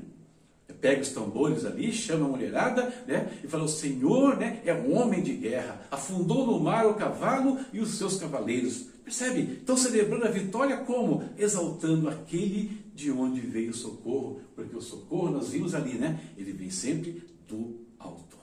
pega 0.80 1.02
os 1.02 1.10
tambores 1.10 1.66
ali, 1.66 1.92
chama 1.92 2.26
a 2.26 2.30
mulherada, 2.30 2.94
né? 3.08 3.40
E 3.44 3.48
fala: 3.48 3.64
O 3.64 3.70
Senhor 3.70 4.38
né, 4.38 4.62
é 4.66 4.74
um 4.74 4.96
homem 4.96 5.22
de 5.22 5.34
guerra, 5.34 5.88
afundou 5.92 6.46
no 6.46 6.60
mar 6.60 6.86
o 6.86 6.96
cavalo 6.96 7.60
e 7.72 7.80
os 7.80 7.96
seus 7.96 8.18
cavaleiros. 8.18 8.88
Percebe? 9.04 9.58
Estão 9.60 9.76
celebrando 9.76 10.26
a 10.26 10.32
vitória 10.32 10.78
como? 10.78 11.24
Exaltando 11.38 12.10
aquele 12.10 12.84
de 12.96 13.12
onde 13.12 13.42
veio 13.42 13.72
o 13.72 13.76
socorro, 13.76 14.40
porque 14.56 14.76
o 14.76 14.82
socorro, 14.82 15.32
nós 15.32 15.50
vimos 15.50 15.76
ali, 15.76 15.94
né? 15.94 16.20
Ele 16.38 16.54
vem 16.54 16.70
sempre 16.70 17.24
do 17.48 17.82
alto. 18.00 18.34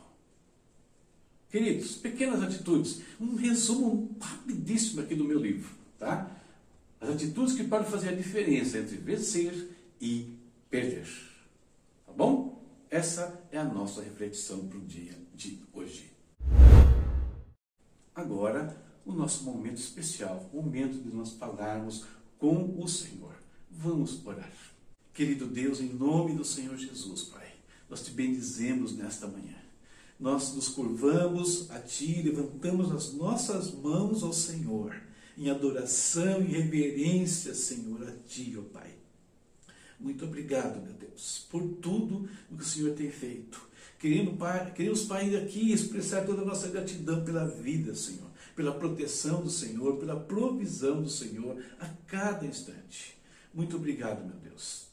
Queridos, 1.50 1.96
pequenas 1.96 2.42
atitudes. 2.42 3.00
Um 3.20 3.34
resumo 3.34 4.16
rapidíssimo 4.20 5.00
aqui 5.00 5.16
do 5.16 5.24
meu 5.24 5.40
livro, 5.40 5.68
tá? 5.98 6.30
As 7.00 7.10
atitudes 7.10 7.54
que 7.54 7.64
podem 7.64 7.90
fazer 7.90 8.10
a 8.10 8.14
diferença 8.14 8.78
entre 8.78 8.96
vencer 8.96 9.68
e 10.00 10.32
perder. 10.70 11.06
Tá 12.10 12.16
bom? 12.16 12.60
Essa 12.90 13.40
é 13.52 13.58
a 13.58 13.64
nossa 13.64 14.02
reflexão 14.02 14.66
para 14.66 14.78
o 14.78 14.84
dia 14.84 15.16
de 15.32 15.62
hoje. 15.72 16.10
Agora, 18.12 18.76
o 19.06 19.12
nosso 19.12 19.44
momento 19.44 19.78
especial, 19.78 20.50
o 20.52 20.56
momento 20.56 21.00
de 21.00 21.14
nós 21.14 21.34
falarmos 21.34 22.04
com 22.36 22.76
o 22.82 22.88
Senhor. 22.88 23.32
Vamos 23.70 24.26
orar. 24.26 24.52
Querido 25.14 25.46
Deus, 25.46 25.80
em 25.80 25.88
nome 25.88 26.34
do 26.34 26.44
Senhor 26.44 26.76
Jesus, 26.76 27.22
Pai, 27.22 27.46
nós 27.88 28.04
te 28.04 28.10
bendizemos 28.10 28.96
nesta 28.96 29.28
manhã. 29.28 29.56
Nós 30.18 30.52
nos 30.52 30.68
curvamos 30.68 31.70
a 31.70 31.78
Ti, 31.78 32.22
levantamos 32.22 32.90
as 32.90 33.12
nossas 33.12 33.72
mãos 33.72 34.24
ao 34.24 34.32
Senhor, 34.32 35.00
em 35.38 35.48
adoração 35.48 36.42
e 36.42 36.46
reverência, 36.46 37.54
Senhor, 37.54 38.02
a 38.02 38.12
Ti, 38.26 38.56
ó 38.58 38.62
Pai 38.62 39.00
Muito 40.00 40.24
obrigado, 40.24 40.82
meu 40.82 40.94
Deus, 40.94 41.46
por 41.50 41.62
tudo 41.74 42.28
o 42.50 42.56
que 42.56 42.62
o 42.62 42.66
Senhor 42.66 42.94
tem 42.94 43.10
feito. 43.10 43.68
Querendo, 43.98 44.32
pai, 44.32 44.72
queremos, 44.74 45.04
Pai, 45.04 45.36
aqui 45.36 45.70
expressar 45.70 46.24
toda 46.24 46.40
a 46.40 46.44
nossa 46.44 46.68
gratidão 46.68 47.22
pela 47.22 47.46
vida, 47.46 47.94
Senhor, 47.94 48.30
pela 48.56 48.72
proteção 48.72 49.42
do 49.42 49.50
Senhor, 49.50 49.98
pela 49.98 50.18
provisão 50.18 51.02
do 51.02 51.10
Senhor 51.10 51.62
a 51.78 51.86
cada 52.06 52.46
instante. 52.46 53.18
Muito 53.52 53.76
obrigado, 53.76 54.24
meu 54.24 54.36
Deus. 54.42 54.86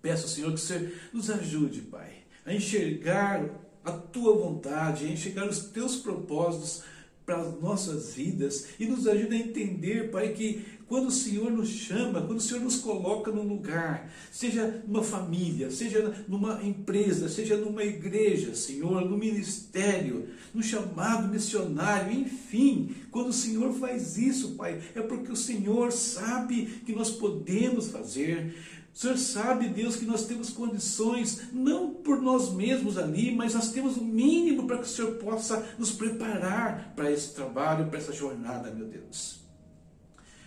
Peço, 0.00 0.26
Senhor, 0.28 0.50
que 0.54 0.60
você 0.60 0.96
nos 1.12 1.28
ajude, 1.28 1.82
Pai, 1.82 2.24
a 2.46 2.54
enxergar 2.54 3.50
a 3.84 3.92
tua 3.92 4.34
vontade, 4.34 5.04
a 5.04 5.10
enxergar 5.10 5.46
os 5.46 5.66
teus 5.66 5.96
propósitos 5.96 6.84
para 7.32 7.40
as 7.40 7.60
nossas 7.60 8.14
vidas 8.14 8.66
e 8.78 8.84
nos 8.84 9.06
ajude 9.06 9.34
a 9.34 9.38
entender, 9.38 10.10
Pai, 10.10 10.28
que 10.30 10.62
quando 10.86 11.06
o 11.06 11.10
Senhor 11.10 11.50
nos 11.50 11.70
chama, 11.70 12.20
quando 12.20 12.38
o 12.38 12.42
Senhor 12.42 12.62
nos 12.62 12.76
coloca 12.76 13.30
num 13.32 13.48
lugar, 13.48 14.12
seja 14.30 14.82
numa 14.86 15.02
família, 15.02 15.70
seja 15.70 16.14
numa 16.28 16.62
empresa, 16.62 17.30
seja 17.30 17.56
numa 17.56 17.82
igreja, 17.82 18.54
Senhor, 18.54 19.08
no 19.08 19.16
ministério, 19.16 20.28
no 20.52 20.62
chamado 20.62 21.28
missionário, 21.28 22.12
enfim, 22.12 22.94
quando 23.10 23.28
o 23.28 23.32
Senhor 23.32 23.72
faz 23.72 24.18
isso, 24.18 24.50
Pai, 24.50 24.82
é 24.94 25.00
porque 25.00 25.32
o 25.32 25.36
Senhor 25.36 25.90
sabe 25.90 26.66
que 26.84 26.94
nós 26.94 27.10
podemos 27.10 27.88
fazer. 27.88 28.54
O 28.94 28.98
Senhor 28.98 29.16
sabe, 29.16 29.68
Deus, 29.68 29.96
que 29.96 30.04
nós 30.04 30.26
temos 30.26 30.50
condições, 30.50 31.50
não 31.52 31.94
por 31.94 32.20
nós 32.20 32.52
mesmos 32.52 32.98
ali, 32.98 33.34
mas 33.34 33.54
nós 33.54 33.72
temos 33.72 33.96
o 33.96 34.04
mínimo 34.04 34.66
para 34.66 34.78
que 34.78 34.84
o 34.84 34.88
Senhor 34.88 35.12
possa 35.14 35.66
nos 35.78 35.92
preparar 35.92 36.92
para 36.94 37.10
esse 37.10 37.32
trabalho, 37.32 37.88
para 37.88 37.98
essa 37.98 38.12
jornada, 38.12 38.70
meu 38.70 38.86
Deus. 38.86 39.40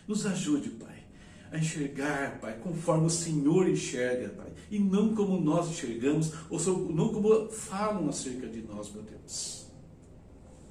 Nos 0.08 0.28
ajude, 0.28 0.70
Pai, 0.70 1.04
a 1.52 1.58
enxergar, 1.58 2.40
Pai, 2.40 2.60
conforme 2.60 3.08
o 3.08 3.10
Senhor 3.10 3.68
enxerga, 3.68 4.30
Pai, 4.30 4.54
e 4.70 4.78
não 4.78 5.16
como 5.16 5.42
nós 5.42 5.68
enxergamos, 5.70 6.32
ou 6.48 6.60
não 6.94 7.12
como 7.12 7.50
falam 7.50 8.08
acerca 8.08 8.48
de 8.48 8.62
nós, 8.62 8.92
meu 8.92 9.02
Deus. 9.02 9.66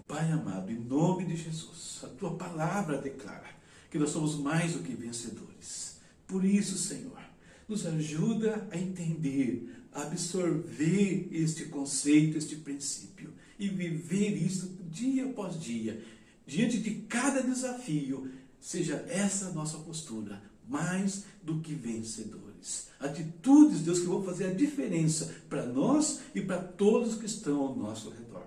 Pai 0.07 0.31
amado, 0.31 0.71
em 0.71 0.79
nome 0.79 1.25
de 1.25 1.35
Jesus, 1.35 2.03
a 2.05 2.07
tua 2.07 2.37
palavra 2.37 2.99
declara 2.99 3.49
que 3.91 3.99
nós 3.99 4.11
somos 4.11 4.37
mais 4.37 4.75
do 4.75 4.81
que 4.81 4.95
vencedores. 4.95 5.99
Por 6.27 6.45
isso, 6.45 6.79
Senhor, 6.79 7.24
nos 7.69 7.87
ajuda 7.87 8.67
a 8.71 8.79
entender, 8.79 9.75
a 9.93 10.03
absorver 10.03 11.29
este 11.33 11.67
conceito, 11.67 12.37
este 12.37 12.57
princípio 12.57 13.33
e 13.59 13.69
viver 13.69 14.37
isso 14.37 14.77
dia 14.91 15.27
após 15.27 15.61
dia, 15.61 16.03
diante 16.47 16.79
de 16.79 16.95
cada 17.09 17.43
desafio, 17.43 18.31
seja 18.61 19.05
essa 19.09 19.47
a 19.47 19.53
nossa 19.53 19.79
postura, 19.79 20.43
mais 20.69 21.25
do 21.43 21.61
que 21.61 21.75
vencedores. 21.75 22.89
Atitudes, 22.99 23.81
Deus, 23.81 24.01
que 24.01 24.07
vão 24.07 24.23
fazer 24.23 24.47
a 24.47 24.55
diferença 24.55 25.35
para 25.49 25.67
nós 25.67 26.21
e 26.35 26.41
para 26.41 26.63
todos 26.63 27.17
que 27.17 27.27
estão 27.27 27.61
ao 27.61 27.77
nosso 27.77 28.11
redor. 28.11 28.47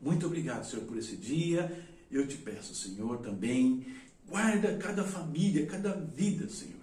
Muito 0.00 0.26
obrigado, 0.26 0.64
Senhor, 0.64 0.84
por 0.86 0.96
esse 0.96 1.16
dia. 1.16 1.86
Eu 2.10 2.26
te 2.26 2.36
peço, 2.36 2.74
Senhor, 2.74 3.18
também, 3.18 3.84
guarda 4.26 4.78
cada 4.78 5.04
família, 5.04 5.66
cada 5.66 5.92
vida, 5.92 6.48
Senhor 6.48 6.77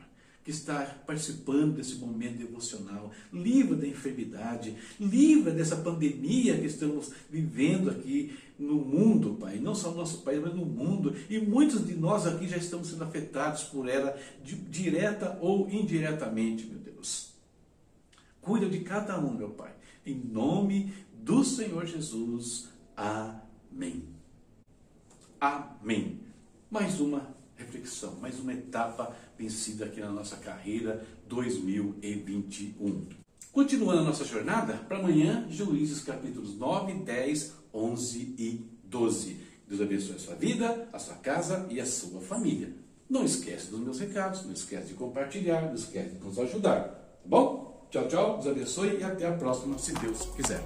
que 0.46 0.52
está 0.52 0.86
participando 1.08 1.76
desse 1.76 1.96
momento 1.96 2.38
devocional. 2.38 3.12
Livra 3.34 3.76
da 3.76 3.88
enfermidade, 3.88 4.76
livra 5.00 5.52
dessa 5.52 5.76
pandemia 5.78 6.56
que 6.60 6.68
estamos 6.68 7.12
vivendo 7.32 7.90
aqui 7.90 8.38
no 8.58 8.76
mundo, 8.76 9.38
Pai. 9.40 9.58
Não 9.58 9.74
só 9.74 9.90
no 9.90 9.98
nosso 9.98 10.20
país, 10.20 10.40
mas 10.40 10.54
no 10.54 10.64
mundo. 10.64 11.16
E 11.28 11.40
muitos 11.40 11.86
de 11.86 11.96
nós 11.96 12.28
aqui 12.28 12.48
já 12.48 12.58
estamos 12.58 12.90
sendo 12.90 13.04
afetados 13.04 13.64
por 13.64 13.90
ela, 13.90 14.16
direta 14.70 15.36
ou 15.42 15.68
indiretamente, 15.68 16.68
meu 16.68 16.78
Deus. 16.78 17.34
Cuida 18.40 18.70
de 18.70 18.82
cada 18.82 19.20
um, 19.20 19.34
meu 19.34 19.50
Pai. 19.50 19.74
Em 20.06 20.14
nome 20.14 20.94
do 21.24 21.44
Senhor 21.44 21.88
Jesus. 21.88 22.70
Amém. 22.96 24.04
Amém. 25.42 26.20
Mais 26.70 27.00
uma 27.00 27.35
reflexão, 27.58 28.16
mais 28.22 28.40
uma 28.40 28.54
etapa 28.54 29.16
vencida 29.38 29.86
aqui 29.86 30.00
na 30.00 30.12
nossa 30.12 30.36
carreira 30.38 31.06
2021. 31.28 33.08
Continuando 33.52 34.02
a 34.02 34.04
nossa 34.04 34.26
jornada, 34.26 34.74
para 34.88 34.98
amanhã, 34.98 35.48
Juízes 35.50 36.02
capítulos 36.04 36.58
9, 36.58 36.94
10, 36.94 37.54
11 37.74 38.36
e 38.38 38.70
12. 38.84 39.38
Deus 39.68 39.82
abençoe 39.82 40.16
a 40.16 40.20
sua 40.20 40.36
vida, 40.36 40.90
a 40.92 41.00
sua 41.00 41.16
casa 41.16 41.66
e 41.70 41.80
a 41.80 41.86
sua 41.86 42.22
família. 42.22 42.74
Não 43.10 43.24
esquece 43.24 43.72
dos 43.72 43.80
meus 43.80 44.00
recados, 44.00 44.44
não 44.44 44.52
esquece 44.52 44.88
de 44.88 44.94
compartilhar, 44.96 45.62
não 45.62 45.76
esquece 45.76 46.16
de 46.16 46.24
nos 46.24 46.38
ajudar. 46.38 46.84
Tá 46.84 47.22
bom? 47.26 47.88
Tchau, 47.90 48.08
tchau, 48.08 48.34
Deus 48.34 48.48
abençoe 48.48 48.98
e 49.00 49.04
até 49.04 49.28
a 49.28 49.34
próxima, 49.34 49.78
se 49.78 49.94
Deus 49.94 50.26
quiser. 50.36 50.64